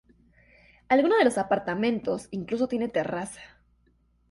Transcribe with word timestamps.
Alguno 0.89 1.15
de 1.15 1.23
los 1.23 1.37
apartamentos 1.37 2.27
incluso 2.31 2.67
tiene 2.67 2.89
terraza. 2.89 3.39